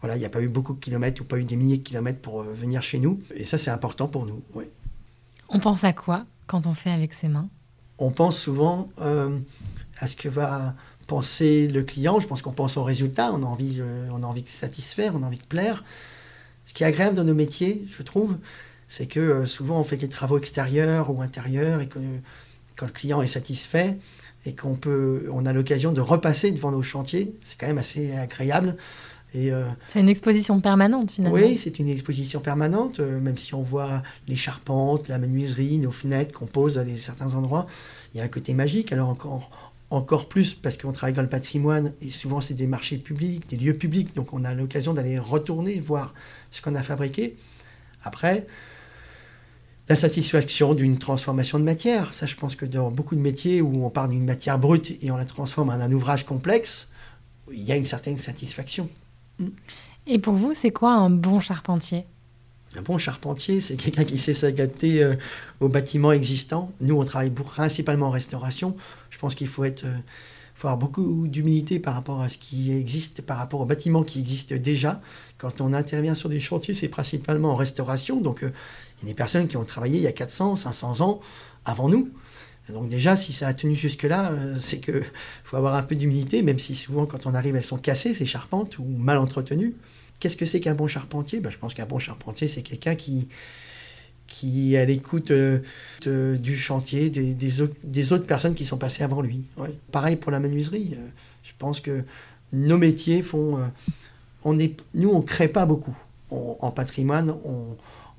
voilà, 0.00 0.16
il 0.16 0.20
n'y 0.20 0.24
a 0.24 0.30
pas 0.30 0.40
eu 0.40 0.48
beaucoup 0.48 0.72
de 0.72 0.80
kilomètres 0.80 1.20
ou 1.20 1.24
pas 1.24 1.38
eu 1.38 1.44
des 1.44 1.56
milliers 1.56 1.76
de 1.76 1.82
kilomètres 1.82 2.20
pour 2.20 2.42
venir 2.42 2.82
chez 2.82 2.98
nous. 2.98 3.20
Et 3.34 3.44
ça, 3.44 3.58
c'est 3.58 3.70
important 3.70 4.08
pour 4.08 4.24
nous. 4.24 4.42
On 5.50 5.60
pense 5.60 5.84
à 5.84 5.92
quoi? 5.92 6.24
Quand 6.50 6.66
on 6.66 6.74
fait 6.74 6.90
avec 6.90 7.14
ses 7.14 7.28
mains 7.28 7.48
On 7.98 8.10
pense 8.10 8.36
souvent 8.36 8.88
à 8.98 10.08
ce 10.08 10.16
que 10.16 10.28
va 10.28 10.74
penser 11.06 11.68
le 11.68 11.84
client, 11.84 12.18
je 12.18 12.26
pense 12.26 12.42
qu'on 12.42 12.50
pense 12.50 12.76
au 12.76 12.82
résultat, 12.82 13.32
on 13.32 13.44
a 13.44 13.46
envie, 13.46 13.76
euh, 13.78 14.08
on 14.12 14.18
de 14.18 14.46
satisfaire, 14.46 15.12
on 15.14 15.22
a 15.22 15.26
envie 15.26 15.38
de 15.38 15.44
plaire. 15.44 15.84
Ce 16.64 16.74
qui 16.74 16.82
est 16.82 16.86
agréable 16.86 17.14
dans 17.14 17.24
nos 17.24 17.34
métiers, 17.34 17.86
je 17.96 18.02
trouve, 18.02 18.36
c'est 18.88 19.06
que 19.06 19.20
euh, 19.20 19.46
souvent 19.46 19.80
on 19.80 19.84
fait 19.84 19.96
des 19.96 20.08
travaux 20.08 20.38
extérieurs 20.38 21.10
ou 21.10 21.22
intérieurs 21.22 21.80
et 21.80 21.86
que 21.86 22.00
quand 22.76 22.86
le 22.86 22.92
client 22.92 23.22
est 23.22 23.28
satisfait 23.28 23.98
et 24.44 24.54
qu'on 24.56 24.74
peut, 24.74 25.28
on 25.32 25.46
a 25.46 25.52
l'occasion 25.52 25.92
de 25.92 26.00
repasser 26.00 26.50
devant 26.50 26.72
nos 26.72 26.82
chantiers, 26.82 27.32
c'est 27.42 27.58
quand 27.58 27.68
même 27.68 27.78
assez 27.78 28.12
agréable. 28.16 28.76
Et, 29.34 29.52
euh, 29.52 29.64
c'est 29.88 30.00
une 30.00 30.08
exposition 30.08 30.60
permanente 30.60 31.12
finalement. 31.12 31.36
Oui, 31.36 31.56
c'est 31.56 31.78
une 31.78 31.88
exposition 31.88 32.40
permanente, 32.40 32.98
même 32.98 33.38
si 33.38 33.54
on 33.54 33.62
voit 33.62 34.02
les 34.26 34.36
charpentes, 34.36 35.08
la 35.08 35.18
menuiserie, 35.18 35.78
nos 35.78 35.92
fenêtres 35.92 36.34
qu'on 36.34 36.46
pose 36.46 36.78
à 36.78 36.84
des, 36.84 36.96
certains 36.96 37.34
endroits, 37.34 37.66
il 38.12 38.18
y 38.18 38.20
a 38.20 38.24
un 38.24 38.28
côté 38.28 38.54
magique. 38.54 38.92
Alors 38.92 39.08
encore, 39.08 39.50
encore 39.90 40.28
plus 40.28 40.54
parce 40.54 40.76
qu'on 40.76 40.92
travaille 40.92 41.14
dans 41.14 41.22
le 41.22 41.28
patrimoine 41.28 41.92
et 42.00 42.10
souvent 42.10 42.40
c'est 42.40 42.54
des 42.54 42.66
marchés 42.66 42.96
publics, 42.96 43.48
des 43.48 43.56
lieux 43.56 43.74
publics, 43.74 44.14
donc 44.14 44.32
on 44.32 44.44
a 44.44 44.54
l'occasion 44.54 44.94
d'aller 44.94 45.18
retourner 45.18 45.80
voir 45.80 46.14
ce 46.50 46.62
qu'on 46.62 46.74
a 46.74 46.82
fabriqué. 46.82 47.36
Après, 48.02 48.46
la 49.88 49.96
satisfaction 49.96 50.74
d'une 50.74 50.98
transformation 50.98 51.58
de 51.58 51.64
matière, 51.64 52.14
ça 52.14 52.26
je 52.26 52.36
pense 52.36 52.54
que 52.54 52.64
dans 52.64 52.90
beaucoup 52.90 53.16
de 53.16 53.20
métiers 53.20 53.60
où 53.60 53.84
on 53.84 53.90
part 53.90 54.08
d'une 54.08 54.24
matière 54.24 54.58
brute 54.58 54.96
et 55.02 55.10
on 55.10 55.16
la 55.16 55.24
transforme 55.24 55.70
en 55.70 55.72
un 55.72 55.90
ouvrage 55.90 56.24
complexe, 56.24 56.88
il 57.52 57.62
y 57.62 57.72
a 57.72 57.76
une 57.76 57.86
certaine 57.86 58.18
satisfaction. 58.18 58.88
Et 60.06 60.18
pour 60.18 60.34
vous, 60.34 60.54
c'est 60.54 60.70
quoi 60.70 60.92
un 60.92 61.10
bon 61.10 61.40
charpentier? 61.40 62.06
Un 62.76 62.82
bon 62.82 62.98
charpentier, 62.98 63.60
c'est 63.60 63.76
quelqu'un 63.76 64.04
qui 64.04 64.18
sait 64.18 64.34
s'adapter 64.34 65.02
euh, 65.02 65.16
aux 65.58 65.68
bâtiments 65.68 66.12
existants. 66.12 66.72
Nous, 66.80 66.96
on 66.96 67.04
travaille 67.04 67.30
principalement 67.30 68.06
en 68.06 68.10
restauration. 68.10 68.76
Je 69.10 69.18
pense 69.18 69.34
qu'il 69.34 69.48
faut, 69.48 69.64
être, 69.64 69.84
euh, 69.84 69.96
faut 70.54 70.68
avoir 70.68 70.78
beaucoup 70.78 71.26
d'humilité 71.26 71.80
par 71.80 71.94
rapport 71.94 72.20
à 72.20 72.28
ce 72.28 72.38
qui 72.38 72.70
existe, 72.72 73.22
par 73.22 73.38
rapport 73.38 73.60
aux 73.60 73.66
bâtiments 73.66 74.04
qui 74.04 74.20
existent 74.20 74.54
déjà. 74.56 75.00
Quand 75.36 75.60
on 75.60 75.72
intervient 75.72 76.14
sur 76.14 76.28
des 76.28 76.38
chantiers, 76.38 76.74
c'est 76.74 76.88
principalement 76.88 77.50
en 77.50 77.56
restauration. 77.56 78.20
Donc, 78.20 78.44
euh, 78.44 78.52
il 78.98 79.06
y 79.06 79.10
a 79.10 79.12
des 79.12 79.16
personnes 79.16 79.48
qui 79.48 79.56
ont 79.56 79.64
travaillé 79.64 79.96
il 79.96 80.02
y 80.02 80.06
a 80.06 80.12
400, 80.12 80.54
500 80.54 81.00
ans 81.00 81.20
avant 81.64 81.88
nous. 81.88 82.08
Donc 82.68 82.88
déjà, 82.88 83.16
si 83.16 83.32
ça 83.32 83.48
a 83.48 83.54
tenu 83.54 83.74
jusque-là, 83.74 84.32
c'est 84.60 84.80
qu'il 84.80 85.02
faut 85.44 85.56
avoir 85.56 85.74
un 85.74 85.82
peu 85.82 85.96
d'humilité, 85.96 86.42
même 86.42 86.58
si 86.58 86.76
souvent, 86.76 87.06
quand 87.06 87.26
on 87.26 87.34
arrive, 87.34 87.56
elles 87.56 87.64
sont 87.64 87.78
cassées, 87.78 88.14
ces 88.14 88.26
charpentes, 88.26 88.78
ou 88.78 88.84
mal 88.84 89.18
entretenues. 89.18 89.74
Qu'est-ce 90.20 90.36
que 90.36 90.46
c'est 90.46 90.60
qu'un 90.60 90.74
bon 90.74 90.86
charpentier? 90.86 91.40
Ben, 91.40 91.50
Je 91.50 91.58
pense 91.58 91.74
qu'un 91.74 91.86
bon 91.86 91.98
charpentier, 91.98 92.46
c'est 92.46 92.62
quelqu'un 92.62 92.94
qui, 92.94 93.28
qui 94.30 94.74
est 94.74 94.78
à 94.78 94.84
l'écoute 94.84 95.32
euh, 95.32 95.58
du 96.36 96.56
chantier, 96.56 97.10
des, 97.10 97.60
autres 97.60 98.26
personnes 98.26 98.54
qui 98.54 98.64
sont 98.64 98.78
passées 98.78 99.02
avant 99.02 99.20
lui. 99.20 99.44
Pareil 99.90 100.16
pour 100.16 100.30
la 100.30 100.38
menuiserie. 100.38 100.92
Euh, 100.94 101.08
je 101.42 101.52
pense 101.58 101.80
que 101.80 102.04
nos 102.52 102.78
métiers 102.78 103.22
font... 103.22 103.58
Euh, 103.58 103.66
on 104.44 104.58
est, 104.58 104.74
nous, 104.94 105.10
on 105.10 105.18
ne 105.18 105.24
crée 105.24 105.48
pas 105.48 105.66
beaucoup. 105.66 105.96
en 106.30 106.70
patrimoine, 106.70 107.34
on, 107.44 107.76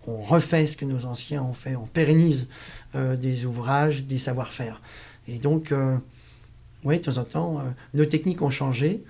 on, 0.08 0.22
refait 0.22 0.68
ce 0.68 0.78
que 0.78 0.86
nos 0.86 1.06
anciens 1.06 1.44
ont 1.44 1.54
fait. 1.54 1.76
On 1.76 1.86
pérennise 1.86 2.48
des 2.94 3.46
ouvrages, 3.46 4.04
des 4.04 4.18
savoir-faire. 4.18 4.82
Et 5.28 5.40
donc, 5.40 5.74
oui, 6.84 6.98
de 6.98 7.04
temps 7.04 7.18
en 7.18 7.24
temps, 7.24 7.64
nos 7.94 8.06
techniques 8.06 8.42
ont 8.42 8.50
changé 8.50 9.02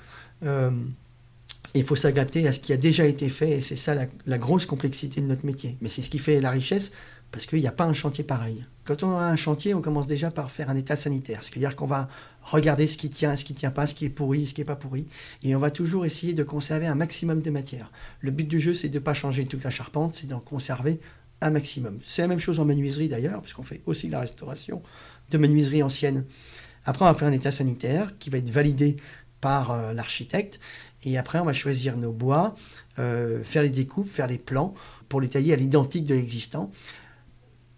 il 1.74 1.84
faut 1.84 1.96
s'adapter 1.96 2.48
à 2.48 2.54
ce 2.54 2.60
qui 2.60 2.74
a 2.74 2.78
déjà 2.78 3.06
été 3.06 3.30
fait, 3.30 3.52
et 3.52 3.62
c'est 3.62 3.76
ça 3.76 3.96
la, 3.96 4.38
grosse 4.38 4.66
complexité 4.66 5.22
de 5.22 5.28
notre 5.28 5.46
métier. 5.46 5.78
Mais 5.82 5.90
c'est 5.90 6.02
ce 6.02 6.10
qui 6.10 6.20
fait 6.20 6.42
la 6.42 6.52
richesse, 6.52 6.92
parce 7.32 7.46
qu'il 7.46 7.60
n'y 7.60 7.68
a 7.68 7.72
pas 7.72 7.86
un 7.86 7.94
chantier 7.94 8.24
pareil. 8.24 8.66
Quand 8.84 9.04
on 9.04 9.18
a 9.18 9.24
un 9.24 9.36
chantier, 9.36 9.74
on 9.74 9.82
commence 9.82 10.08
déjà 10.08 10.32
par 10.32 10.52
faire 10.52 10.70
un 10.70 10.76
état 10.76 10.96
sanitaire, 10.96 11.44
c'est-à-dire 11.44 11.76
qu'on 11.76 11.86
va 11.86 12.10
regarder 12.42 12.88
ce 12.88 12.98
qui 12.98 13.10
tient, 13.10 13.36
ce 13.36 13.46
qui 13.46 13.54
ne 13.54 13.58
tient 13.58 13.72
pas, 13.72 13.88
ce 13.88 13.94
qui 13.94 14.06
est 14.06 14.10
pourri, 14.10 14.48
ce 14.48 14.54
qui 14.54 14.62
n'est 14.62 14.66
pas 14.66 14.76
pourri, 14.76 15.08
et 15.44 15.56
on 15.56 15.60
va 15.60 15.72
toujours 15.72 16.06
essayer 16.06 16.34
de 16.34 16.44
conserver 16.44 16.88
un 16.88 16.96
maximum 16.96 17.42
de 17.42 17.52
matière. 17.52 17.92
Le 18.20 18.32
but 18.32 18.48
du 18.48 18.60
jeu, 18.60 18.74
c'est 18.74 18.90
de 18.90 19.00
ne 19.00 19.04
pas 19.04 19.14
changer 19.14 19.46
toute 19.46 19.64
la 19.64 19.70
charpente, 19.70 20.16
c'est 20.16 20.28
d'en 20.28 20.40
conserver 20.40 21.00
un 21.42 21.52
maximum. 21.52 22.00
C'est 22.06 22.22
la 22.22 22.28
même 22.28 22.40
chose 22.40 22.60
en 22.60 22.66
menuiserie 22.66 23.10
d'ailleurs, 23.10 23.42
puisqu'on 23.42 23.64
fait 23.64 23.82
aussi 23.86 24.10
la 24.10 24.20
restauration 24.20 24.82
de 25.30 25.38
menuiserie 25.38 25.84
ancienne. 25.84 26.26
Après, 26.86 27.06
on 27.06 27.08
va 27.08 27.14
faire 27.14 27.28
un 27.28 27.34
état 27.34 27.52
sanitaire 27.52 28.18
qui 28.18 28.30
va 28.30 28.40
être 28.40 28.50
validé 28.50 28.98
par 29.40 29.72
euh, 29.72 29.94
l'architecte. 29.94 30.60
Et 31.04 31.18
après, 31.18 31.40
on 31.40 31.46
va 31.46 31.54
choisir 31.54 31.98
nos 31.98 32.12
bois, 32.12 32.56
euh, 33.00 33.44
faire 33.44 33.64
les 33.64 33.70
découpes, 33.70 34.10
faire 34.10 34.28
les 34.28 34.38
plans 34.38 34.74
pour 35.10 35.20
les 35.20 35.28
tailler 35.28 35.54
à 35.54 35.56
l'identique 35.56 36.06
de 36.06 36.14
l'existant. 36.14 36.72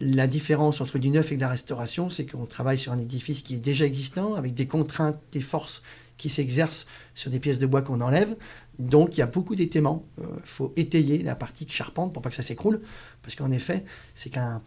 La 0.05 0.27
différence 0.27 0.81
entre 0.81 0.99
du 0.99 1.09
neuf 1.09 1.31
et 1.31 1.37
de 1.37 1.41
la 1.41 1.47
restauration, 1.47 2.09
c'est 2.09 2.25
qu'on 2.25 2.45
travaille 2.45 2.77
sur 2.77 2.91
un 2.91 2.99
édifice 2.99 3.41
qui 3.41 3.55
est 3.55 3.59
déjà 3.59 3.85
existant, 3.85 4.33
avec 4.33 4.53
des 4.53 4.67
contraintes, 4.67 5.17
des 5.31 5.39
forces 5.39 5.81
qui 6.17 6.29
s'exercent 6.29 6.85
sur 7.15 7.31
des 7.31 7.39
pièces 7.39 7.57
de 7.57 7.65
bois 7.65 7.81
qu'on 7.81 8.01
enlève. 8.01 8.35
Donc 8.79 9.15
il 9.15 9.21
y 9.21 9.23
a 9.23 9.27
beaucoup 9.27 9.55
d'étaiements. 9.55 10.03
Il 10.17 10.25
euh, 10.25 10.27
faut 10.43 10.73
étayer 10.75 11.23
la 11.23 11.35
partie 11.35 11.65
charpente 11.69 12.11
pour 12.11 12.21
pas 12.21 12.29
que 12.29 12.35
ça 12.35 12.43
s'écroule. 12.43 12.81
Parce 13.21 13.35
qu'en 13.35 13.49
effet, 13.49 13.85
c'est 14.13 14.29
qu'un 14.29 14.61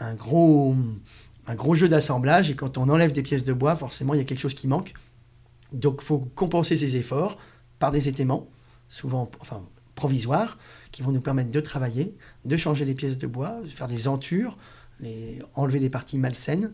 un 0.00 0.14
gros, 0.14 0.76
jeu 1.74 1.88
d'assemblage. 1.88 2.50
Et 2.50 2.54
quand 2.54 2.78
on 2.78 2.88
enlève 2.88 3.10
des 3.10 3.22
pièces 3.22 3.44
de 3.44 3.52
bois, 3.52 3.74
forcément, 3.74 4.14
il 4.14 4.18
y 4.18 4.20
a 4.20 4.24
quelque 4.24 4.40
chose 4.40 4.54
qui 4.54 4.68
manque. 4.68 4.94
Donc 5.72 5.98
il 6.02 6.04
faut 6.04 6.20
compenser 6.20 6.76
ces 6.76 6.96
efforts 6.96 7.36
par 7.80 7.90
des 7.90 8.08
étaiements, 8.08 8.48
souvent 8.88 9.28
provisoires, 9.98 10.58
qui 10.92 11.02
vont 11.02 11.10
nous 11.10 11.20
permettre 11.20 11.50
de 11.50 11.60
travailler, 11.60 12.14
de 12.44 12.56
changer 12.56 12.84
les 12.84 12.94
pièces 12.94 13.18
de 13.18 13.26
bois, 13.26 13.60
de 13.62 13.68
faire 13.68 13.88
des 13.88 14.06
entures, 14.06 14.56
les, 15.00 15.40
enlever 15.54 15.80
les 15.80 15.90
parties 15.90 16.18
malsaines, 16.18 16.72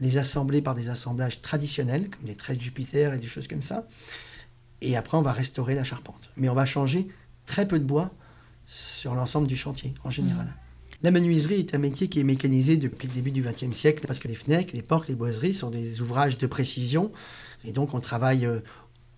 les 0.00 0.16
assembler 0.16 0.62
par 0.62 0.74
des 0.74 0.88
assemblages 0.88 1.42
traditionnels, 1.42 2.08
comme 2.08 2.26
les 2.26 2.34
traits 2.34 2.56
de 2.56 2.62
Jupiter 2.62 3.14
et 3.14 3.18
des 3.18 3.28
choses 3.28 3.46
comme 3.46 3.62
ça. 3.62 3.86
Et 4.80 4.96
après, 4.96 5.16
on 5.18 5.22
va 5.22 5.32
restaurer 5.32 5.74
la 5.74 5.84
charpente. 5.84 6.30
Mais 6.36 6.48
on 6.48 6.54
va 6.54 6.66
changer 6.66 7.08
très 7.46 7.68
peu 7.68 7.78
de 7.78 7.84
bois 7.84 8.10
sur 8.66 9.14
l'ensemble 9.14 9.46
du 9.46 9.56
chantier, 9.56 9.94
en 10.02 10.10
général. 10.10 10.46
Mmh. 10.46 10.62
La 11.04 11.10
menuiserie 11.10 11.60
est 11.60 11.74
un 11.74 11.78
métier 11.78 12.08
qui 12.08 12.20
est 12.20 12.24
mécanisé 12.24 12.76
depuis 12.78 13.06
le 13.06 13.14
début 13.14 13.32
du 13.32 13.42
XXe 13.42 13.76
siècle, 13.76 14.06
parce 14.06 14.18
que 14.18 14.28
les 14.28 14.34
fenêtres, 14.34 14.72
les 14.72 14.82
portes, 14.82 15.08
les 15.08 15.14
boiseries 15.14 15.54
sont 15.54 15.70
des 15.70 16.00
ouvrages 16.00 16.38
de 16.38 16.46
précision. 16.46 17.12
Et 17.64 17.72
donc, 17.72 17.92
on 17.94 18.00
travaille 18.00 18.46
euh, 18.46 18.60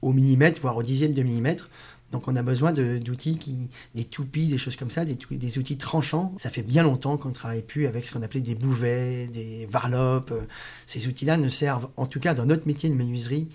au 0.03 0.13
millimètre, 0.13 0.61
voire 0.61 0.77
au 0.77 0.83
dixième 0.83 1.13
de 1.13 1.23
millimètre. 1.23 1.71
Donc 2.15 2.29
on 2.29 2.37
a 2.37 2.45
besoin 2.45 2.71
d'outils 2.71 3.39
qui, 3.39 3.69
des 3.97 4.05
toupies, 4.05 4.47
des 4.47 4.57
choses 4.57 4.77
comme 4.77 4.93
ça, 4.93 5.05
des, 5.05 5.59
outils 5.59 5.77
tranchants. 5.77 6.33
Ça 6.39 6.49
fait 6.49 6.63
bien 6.63 6.85
longtemps 6.85 7.17
qu'on 7.17 7.31
ne 7.31 7.35
travaille 7.35 7.63
plus 7.63 7.89
avec 7.89 8.07
ce 8.07 8.13
qu'on 8.13 8.23
appelait 8.23 8.41
des 8.41 8.55
bouvets, 8.55 9.27
des 9.27 9.67
varlopes. 9.69 10.33
Ces 10.87 11.09
outils-là 11.09 11.39
ne 11.39 11.49
servent, 11.49 11.89
en 11.97 12.07
tout 12.07 12.21
cas 12.21 12.35
dans 12.35 12.47
notre 12.47 12.69
métier 12.69 12.89
de 12.89 12.95
menuiserie, 12.95 13.49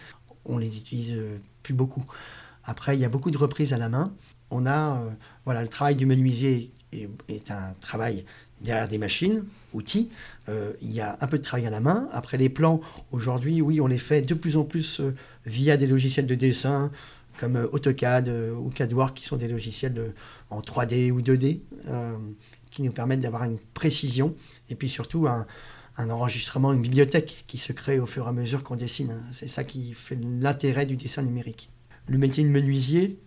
on 0.43 0.57
les 0.57 0.75
utilise 0.75 1.13
euh, 1.13 1.37
plus 1.63 1.73
beaucoup. 1.73 2.03
Après, 2.65 2.97
il 2.97 2.99
y 2.99 3.05
a 3.05 3.09
beaucoup 3.09 3.31
de 3.31 3.37
reprises 3.37 3.71
à 3.71 3.77
la 3.77 3.87
main. 3.87 4.11
On 4.51 4.65
a, 4.65 4.97
euh, 4.97 5.09
voilà, 5.45 5.61
le 5.61 5.69
travail 5.69 5.95
du 5.95 6.05
menuisier 6.05 6.69
est, 6.91 7.51
un 7.51 7.73
travail 7.79 8.25
derrière 8.59 8.89
des 8.89 8.97
machines, 8.97 9.45
outils. 9.73 10.09
Euh, 10.49 10.73
il 10.81 10.91
y 10.91 10.99
a 10.99 11.17
un 11.21 11.27
peu 11.27 11.37
de 11.37 11.43
travail 11.43 11.65
à 11.65 11.69
la 11.69 11.79
main. 11.79 12.09
Après, 12.11 12.35
les 12.35 12.49
plans, 12.49 12.81
aujourd'hui, 13.13 13.61
oui, 13.61 13.79
on 13.79 13.87
les 13.87 13.97
fait 13.97 14.21
de 14.21 14.33
plus 14.33 14.57
en 14.57 14.65
plus 14.65 14.99
via 15.45 15.77
des 15.77 15.87
logiciels 15.87 16.27
de 16.27 16.35
dessin, 16.35 16.91
comme 17.37 17.55
euh, 17.55 17.67
AutoCAD 17.71 18.29
euh, 18.29 18.53
ou 18.53 18.69
CADWork, 18.69 19.15
qui 19.15 19.25
sont 19.25 19.37
des 19.37 19.47
logiciels 19.47 20.13
en 20.49 20.61
3D 20.61 21.11
ou 21.11 21.21
2D, 21.21 21.61
euh, 21.87 22.17
qui 22.69 22.81
nous 22.81 22.91
permettent 22.91 23.21
d'avoir 23.21 23.43
une 23.43 23.59
précision 23.73 24.35
et 24.69 24.75
puis 24.75 24.89
surtout 24.89 25.27
un, 25.27 25.45
enregistrement, 25.97 26.71
une 26.71 26.81
bibliothèque 26.81 27.43
qui 27.47 27.57
se 27.57 27.73
crée 27.73 27.99
au 27.99 28.05
fur 28.05 28.25
et 28.25 28.29
à 28.29 28.31
mesure 28.31 28.63
qu'on 28.63 28.77
dessine. 28.77 29.21
C'est 29.33 29.49
ça 29.49 29.65
qui 29.65 29.93
fait 29.93 30.17
l'intérêt 30.21 30.85
du 30.85 30.95
dessin 30.95 31.23
numérique. 31.23 31.69
Le 32.07 32.17
métier 32.17 32.43
de 32.43 32.49
menuisier 32.49 33.19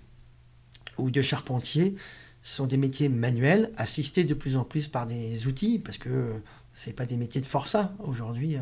ou 0.97 1.11
de 1.11 1.21
charpentier 1.21 1.97
sont 2.43 2.67
des 2.67 2.79
métiers 2.79 3.11
manuels, 3.11 3.71
assistés 3.77 4.25
de 4.25 4.33
plus 4.33 4.57
en 4.57 4.65
plus 4.65 4.89
par 4.89 5.07
des 5.07 5.47
outils, 5.47 5.79
parce 5.79 5.99
que 5.99 6.33
ce 6.73 6.91
pas 6.91 7.05
des 7.05 7.19
métiers 7.19 7.43
de 7.43 7.47
forçat. 7.47 7.95
Aujourd'hui, 7.99 8.57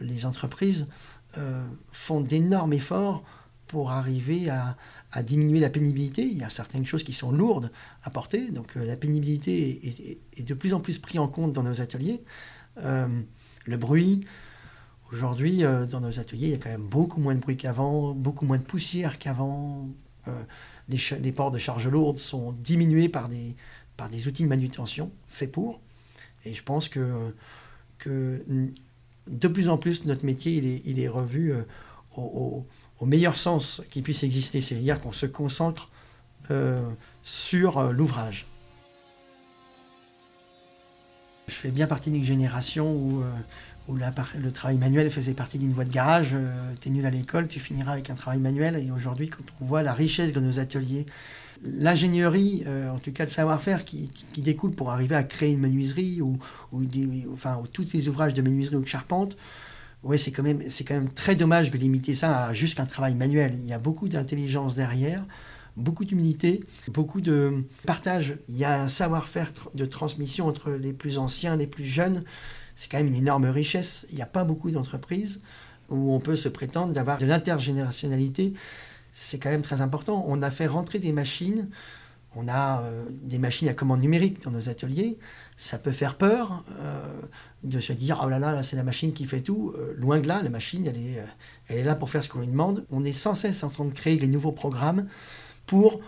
les 0.00 0.26
entreprises 0.26 0.88
font 1.92 2.20
d'énormes 2.20 2.72
efforts 2.72 3.22
pour 3.72 3.90
arriver 3.90 4.50
à, 4.50 4.76
diminuer 5.22 5.58
la 5.58 5.70
pénibilité. 5.70 6.22
Il 6.22 6.36
y 6.36 6.44
a 6.44 6.50
certaines 6.50 6.84
choses 6.84 7.02
qui 7.04 7.14
sont 7.14 7.32
lourdes 7.32 7.72
à 8.02 8.10
porter, 8.10 8.50
donc 8.50 8.76
euh, 8.76 8.84
la 8.84 8.96
pénibilité 8.96 10.18
est, 10.36 10.42
de 10.42 10.52
plus 10.52 10.74
en 10.74 10.80
plus 10.80 10.98
prise 10.98 11.18
en 11.18 11.26
compte 11.26 11.54
dans 11.54 11.62
nos 11.62 11.80
ateliers. 11.80 12.22
Euh, 12.82 13.08
le 13.64 13.76
bruit, 13.78 14.26
aujourd'hui, 15.10 15.64
euh, 15.64 15.86
dans 15.86 16.00
nos 16.00 16.20
ateliers, 16.20 16.48
il 16.48 16.50
y 16.50 16.54
a 16.54 16.58
quand 16.58 16.68
même 16.68 16.86
beaucoup 16.86 17.18
moins 17.18 17.34
de 17.34 17.40
bruit 17.40 17.56
qu'avant, 17.56 18.12
beaucoup 18.12 18.44
moins 18.44 18.58
de 18.58 18.62
poussière 18.62 19.18
qu'avant. 19.18 19.88
Les, 20.88 21.32
ports 21.32 21.50
de 21.50 21.58
charge 21.58 21.88
lourde 21.88 22.18
sont 22.18 22.52
diminués 22.52 23.08
par 23.08 23.30
des, 23.30 23.56
outils 24.28 24.42
de 24.42 24.48
manutention 24.48 25.10
faits 25.28 25.50
pour. 25.50 25.80
Et 26.44 26.52
je 26.52 26.62
pense 26.62 26.90
que, 26.90 27.34
de 28.06 29.48
plus 29.48 29.70
en 29.70 29.78
plus, 29.78 30.04
notre 30.04 30.26
métier, 30.26 30.82
il 30.84 31.00
est, 31.00 31.08
revu 31.08 31.54
au 32.16 32.66
meilleur 33.06 33.36
sens 33.36 33.82
qui 33.90 34.02
puisse 34.02 34.22
exister, 34.22 34.60
c'est-à-dire 34.60 35.00
qu'on 35.00 35.12
se 35.12 35.26
concentre 35.26 35.88
euh, 36.50 36.80
sur 37.22 37.78
euh, 37.78 37.92
l'ouvrage. 37.92 38.46
Je 41.46 41.54
fais 41.54 41.70
bien 41.70 41.86
partie 41.86 42.10
d'une 42.10 42.24
génération 42.24 42.92
où, 42.92 43.22
euh, 43.22 44.00
le 44.38 44.50
travail 44.50 44.78
manuel 44.78 45.10
faisait 45.10 45.34
partie 45.34 45.58
d'une 45.58 45.72
voie 45.72 45.84
de 45.84 45.92
garage. 45.92 46.34
tu 46.80 46.88
es 46.88 46.90
nul 46.92 47.04
à 47.04 47.10
l'école, 47.10 47.46
tu 47.48 47.60
finiras 47.60 47.92
avec 47.92 48.10
un 48.10 48.14
travail 48.14 48.40
manuel. 48.40 48.76
Et 48.76 48.90
aujourd'hui, 48.90 49.28
quand 49.28 49.44
on 49.60 49.64
voit 49.64 49.82
la 49.82 49.92
richesse 49.92 50.32
de 50.32 50.40
nos 50.40 50.58
ateliers, 50.58 51.04
l'ingénierie, 51.62 52.64
en 52.90 52.98
tout 52.98 53.12
cas 53.12 53.24
le 53.24 53.30
savoir-faire 53.30 53.84
qui, 53.84 54.10
découle 54.36 54.70
pour 54.70 54.92
arriver 54.92 55.16
à 55.16 55.24
créer 55.24 55.52
une 55.52 55.60
menuiserie 55.60 56.22
ou, 56.22 56.38
ou, 56.72 56.82
enfin, 57.34 57.58
ou 57.62 57.66
tous 57.66 57.92
les 57.92 58.08
ouvrages 58.08 58.34
de 58.34 58.40
menuiserie 58.40 58.76
ou 58.76 58.82
de 58.82 58.88
charpente, 58.88 59.36
oui, 60.04 60.18
c'est 60.18 60.32
quand, 60.32 60.42
même, 60.42 60.62
quand 60.62 60.94
même 60.94 61.10
très 61.10 61.36
dommage 61.36 61.70
de 61.70 61.78
limiter 61.78 62.14
ça 62.14 62.46
à 62.46 62.54
juste 62.54 62.80
un 62.80 62.86
travail 62.86 63.14
manuel. 63.14 63.54
Il 63.54 63.66
y 63.66 63.72
a 63.72 63.78
beaucoup 63.78 64.08
d'intelligence 64.08 64.74
derrière, 64.74 65.24
beaucoup 65.76 66.04
d'humilité, 66.04 66.64
beaucoup 66.88 67.20
de 67.20 67.64
partage. 67.86 68.36
Il 68.48 68.56
y 68.56 68.64
a 68.64 68.82
un 68.82 68.88
savoir-faire 68.88 69.52
de 69.74 69.84
transmission 69.84 70.48
entre 70.48 70.72
les 70.72 70.92
plus 70.92 71.18
anciens, 71.18 71.56
les 71.56 71.68
plus 71.68 71.84
jeunes. 71.84 72.24
C'est 72.74 72.90
quand 72.90 72.98
même 72.98 73.06
une 73.06 73.14
énorme 73.14 73.46
richesse. 73.46 74.06
Il 74.10 74.16
n'y 74.16 74.22
a 74.22 74.26
pas 74.26 74.42
beaucoup 74.42 74.70
d'entreprises 74.70 75.40
où 75.88 76.12
on 76.12 76.20
peut 76.20 76.36
se 76.36 76.48
prétendre 76.48 76.92
d'avoir 76.92 77.18
de 77.18 77.26
l'intergénérationnalité. 77.26 78.54
C'est 79.12 79.38
quand 79.38 79.50
même 79.50 79.62
très 79.62 79.82
important. 79.82 80.24
On 80.26 80.42
a 80.42 80.50
fait 80.50 80.66
rentrer 80.66 80.98
des 80.98 81.12
machines. 81.12 81.68
On 82.34 82.48
a 82.48 82.82
euh, 82.82 83.04
des 83.10 83.38
machines 83.38 83.68
à 83.68 83.74
commande 83.74 84.00
numérique 84.00 84.42
dans 84.42 84.50
nos 84.50 84.68
ateliers. 84.68 85.18
Ça 85.56 85.78
peut 85.78 85.92
faire 85.92 86.16
peur. 86.16 86.64
Euh, 86.80 87.06
de 87.64 87.78
se 87.78 87.92
dire 87.92 88.20
oh 88.24 88.28
là 88.28 88.40
là, 88.40 88.52
là 88.52 88.62
c'est 88.64 88.74
la 88.74 88.82
machine 88.82 89.12
qui 89.12 89.24
fait 89.24 89.40
tout. 89.40 89.72
Euh, 89.76 89.94
loin 89.96 90.18
de 90.18 90.26
là, 90.26 90.42
la 90.42 90.50
machine, 90.50 90.84
elle 90.86 90.96
est, 90.96 91.18
euh, 91.18 91.24
elle 91.68 91.78
est 91.78 91.84
là 91.84 91.94
pour 91.94 92.10
faire 92.10 92.24
ce 92.24 92.28
qu'on 92.28 92.40
lui 92.40 92.48
demande. 92.48 92.84
On 92.90 93.04
est 93.04 93.12
sans 93.12 93.34
cesse 93.34 93.62
en 93.62 93.68
train 93.68 93.84
de 93.84 93.92
créer 93.92 94.16
des 94.16 94.28
nouveaux 94.28 94.52
programmes 94.52 95.06
pour 95.66 96.00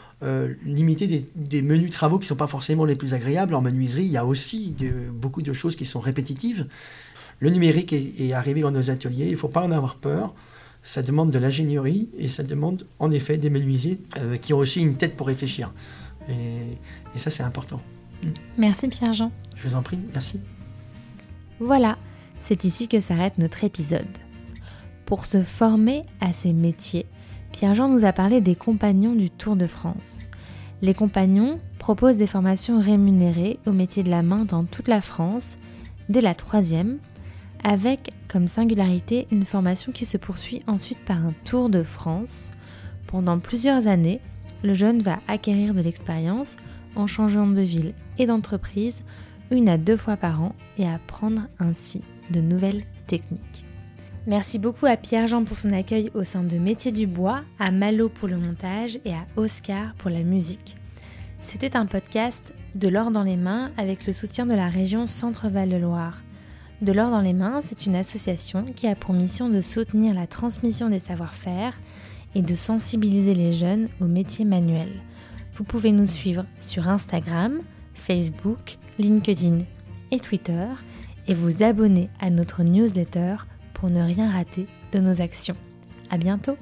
limiter 0.64 1.28
des, 1.36 1.62
menus 1.62 1.90
travaux 1.90 2.18
qui 2.18 2.24
ne 2.24 2.28
sont 2.28 2.36
pas 2.36 2.46
forcément 2.46 2.86
les 2.86 2.96
plus 2.96 3.12
agréables. 3.12 3.54
En 3.54 3.60
menuiserie, 3.60 4.04
il 4.04 4.10
y 4.10 4.16
a 4.16 4.24
aussi 4.24 4.74
beaucoup 5.12 5.42
de 5.42 5.52
choses 5.52 5.76
qui 5.76 5.84
sont 5.84 6.00
répétitives. 6.00 6.66
Le 7.40 7.50
numérique 7.50 7.92
est, 7.92 8.32
arrivé 8.32 8.62
dans 8.62 8.70
nos 8.70 8.88
ateliers, 8.88 9.26
il 9.26 9.32
ne 9.32 9.36
faut 9.36 9.48
pas 9.48 9.62
en 9.62 9.70
avoir 9.70 9.96
peur. 9.96 10.34
Ça 10.82 11.02
demande 11.02 11.30
de 11.30 11.38
l'ingénierie 11.38 12.08
et 12.16 12.30
ça 12.30 12.42
demande 12.42 12.86
en 12.98 13.10
effet 13.10 13.36
des 13.36 13.50
menuisiers 13.50 14.00
qui 14.40 14.54
ont 14.54 14.58
aussi 14.58 14.80
une 14.80 14.96
tête 14.96 15.14
pour 15.14 15.26
réfléchir. 15.26 15.74
Et 16.28 17.18
ça, 17.18 17.30
c'est 17.30 17.42
important. 17.42 17.82
Merci 18.56 18.88
Pierre-Jean. 18.88 19.30
Je 19.56 19.68
vous 19.68 19.74
en 19.74 19.82
prie, 19.82 19.98
merci. 20.12 20.40
Voilà, 21.60 21.96
c'est 22.40 22.64
ici 22.64 22.88
que 22.88 23.00
s'arrête 23.00 23.38
notre 23.38 23.64
épisode. 23.64 24.06
Pour 25.06 25.26
se 25.26 25.42
former 25.42 26.04
à 26.20 26.32
ces 26.32 26.52
métiers, 26.52 27.06
Pierre-Jean 27.52 27.88
nous 27.88 28.04
a 28.04 28.12
parlé 28.12 28.40
des 28.40 28.54
compagnons 28.56 29.14
du 29.14 29.30
Tour 29.30 29.54
de 29.54 29.66
France. 29.66 30.28
Les 30.82 30.94
compagnons 30.94 31.60
proposent 31.78 32.16
des 32.16 32.26
formations 32.26 32.80
rémunérées 32.80 33.58
au 33.66 33.72
métier 33.72 34.02
de 34.02 34.10
la 34.10 34.22
main 34.22 34.44
dans 34.44 34.64
toute 34.64 34.88
la 34.88 35.00
France 35.00 35.58
dès 36.08 36.20
la 36.20 36.34
troisième, 36.34 36.98
avec 37.62 38.12
comme 38.28 38.48
singularité 38.48 39.26
une 39.30 39.44
formation 39.44 39.92
qui 39.92 40.04
se 40.04 40.16
poursuit 40.16 40.62
ensuite 40.66 40.98
par 40.98 41.18
un 41.18 41.32
Tour 41.44 41.70
de 41.70 41.82
France. 41.82 42.52
Pendant 43.06 43.38
plusieurs 43.38 43.86
années, 43.86 44.20
le 44.62 44.74
jeune 44.74 45.02
va 45.02 45.20
acquérir 45.28 45.74
de 45.74 45.80
l'expérience 45.80 46.56
en 46.96 47.06
changeant 47.06 47.46
de 47.46 47.60
ville 47.60 47.94
et 48.18 48.26
d'entreprise 48.26 49.02
une 49.50 49.68
à 49.68 49.78
deux 49.78 49.96
fois 49.96 50.16
par 50.16 50.42
an 50.42 50.54
et 50.78 50.88
apprendre 50.88 51.42
ainsi 51.58 52.02
de 52.30 52.40
nouvelles 52.40 52.84
techniques. 53.06 53.64
Merci 54.26 54.58
beaucoup 54.58 54.86
à 54.86 54.96
Pierre-Jean 54.96 55.44
pour 55.44 55.58
son 55.58 55.70
accueil 55.70 56.10
au 56.14 56.24
sein 56.24 56.42
de 56.42 56.56
Métier 56.56 56.92
du 56.92 57.06
Bois, 57.06 57.42
à 57.58 57.70
Malo 57.70 58.08
pour 58.08 58.26
le 58.26 58.38
montage 58.38 58.98
et 59.04 59.12
à 59.12 59.26
Oscar 59.36 59.94
pour 59.98 60.10
la 60.10 60.22
musique. 60.22 60.76
C'était 61.40 61.76
un 61.76 61.84
podcast 61.84 62.54
de 62.74 62.88
l'or 62.88 63.10
dans 63.10 63.22
les 63.22 63.36
mains 63.36 63.70
avec 63.76 64.06
le 64.06 64.14
soutien 64.14 64.46
de 64.46 64.54
la 64.54 64.70
région 64.70 65.04
Centre-Val 65.04 65.68
de 65.68 65.76
Loire. 65.76 66.22
De 66.80 66.90
l'or 66.92 67.10
dans 67.10 67.20
les 67.20 67.34
mains, 67.34 67.60
c'est 67.62 67.84
une 67.84 67.94
association 67.94 68.64
qui 68.74 68.86
a 68.86 68.94
pour 68.94 69.14
mission 69.14 69.50
de 69.50 69.60
soutenir 69.60 70.14
la 70.14 70.26
transmission 70.26 70.88
des 70.88 70.98
savoir-faire 70.98 71.74
et 72.34 72.40
de 72.40 72.54
sensibiliser 72.54 73.34
les 73.34 73.52
jeunes 73.52 73.88
aux 74.00 74.06
métiers 74.06 74.46
manuels. 74.46 75.02
Vous 75.52 75.64
pouvez 75.64 75.92
nous 75.92 76.06
suivre 76.06 76.46
sur 76.60 76.88
Instagram, 76.88 77.60
Facebook, 78.04 78.76
LinkedIn 78.98 79.60
et 80.10 80.20
Twitter 80.20 80.66
et 81.26 81.34
vous 81.34 81.62
abonner 81.62 82.10
à 82.20 82.28
notre 82.28 82.62
newsletter 82.62 83.36
pour 83.72 83.88
ne 83.88 84.02
rien 84.02 84.30
rater 84.30 84.66
de 84.92 84.98
nos 84.98 85.22
actions. 85.22 85.56
À 86.10 86.18
bientôt! 86.18 86.58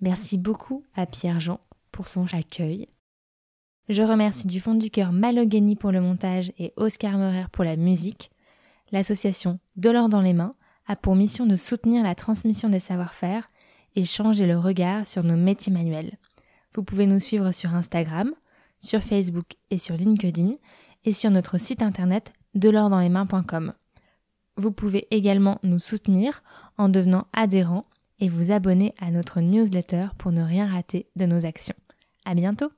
Merci 0.00 0.38
beaucoup 0.38 0.84
à 0.94 1.06
Pierre-Jean 1.06 1.60
pour 1.92 2.08
son 2.08 2.24
accueil. 2.32 2.88
Je 3.88 4.02
remercie 4.02 4.46
du 4.46 4.60
fond 4.60 4.74
du 4.74 4.90
cœur 4.90 5.12
Malogany 5.12 5.76
pour 5.76 5.92
le 5.92 6.00
montage 6.00 6.52
et 6.58 6.72
Oscar 6.76 7.18
Meurer 7.18 7.46
pour 7.52 7.64
la 7.64 7.76
musique. 7.76 8.30
L'association 8.92 9.58
De 9.76 9.90
l'or 9.90 10.08
dans 10.08 10.20
les 10.20 10.32
mains 10.32 10.54
a 10.86 10.96
pour 10.96 11.16
mission 11.16 11.44
de 11.44 11.56
soutenir 11.56 12.02
la 12.02 12.14
transmission 12.14 12.68
des 12.68 12.78
savoir-faire 12.78 13.50
et 13.96 14.04
changer 14.04 14.46
le 14.46 14.58
regard 14.58 15.06
sur 15.06 15.22
nos 15.22 15.36
métiers 15.36 15.72
manuels. 15.72 16.16
Vous 16.74 16.82
pouvez 16.82 17.06
nous 17.06 17.18
suivre 17.18 17.52
sur 17.52 17.74
Instagram, 17.74 18.32
sur 18.78 19.02
Facebook 19.02 19.56
et 19.70 19.78
sur 19.78 19.96
LinkedIn 19.96 20.52
et 21.04 21.12
sur 21.12 21.30
notre 21.30 21.58
site 21.58 21.82
internet 21.82 22.32
delordanslesmains.com. 22.54 23.74
Vous 24.56 24.72
pouvez 24.72 25.08
également 25.10 25.58
nous 25.62 25.78
soutenir 25.78 26.42
en 26.78 26.88
devenant 26.88 27.26
adhérent 27.32 27.86
et 28.20 28.28
vous 28.28 28.52
abonner 28.52 28.94
à 28.98 29.10
notre 29.10 29.40
newsletter 29.40 30.08
pour 30.18 30.32
ne 30.32 30.42
rien 30.42 30.66
rater 30.66 31.06
de 31.16 31.26
nos 31.26 31.44
actions. 31.46 31.76
À 32.24 32.34
bientôt! 32.34 32.70